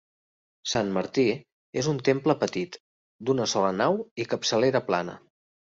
Sant 0.71 0.87
Martí 0.95 1.25
és 1.83 1.91
un 1.93 2.01
temple 2.09 2.37
petit, 2.45 2.81
d'una 3.29 3.49
sola 3.55 3.73
nau 3.85 4.03
i 4.25 4.31
capçalera 4.35 4.87
plana. 4.91 5.21